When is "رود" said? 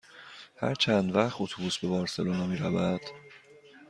2.57-3.01